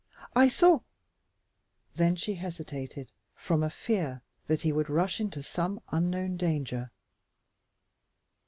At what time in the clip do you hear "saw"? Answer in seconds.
0.47-0.79